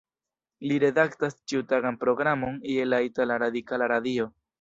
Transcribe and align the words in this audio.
Li 0.69 0.77
redaktas 0.83 1.35
ĉiutagan 1.53 1.99
programon 2.05 2.57
je 2.77 2.87
la 2.89 3.01
itala 3.09 3.37
Radikala 3.45 3.91
Radio. 3.93 4.27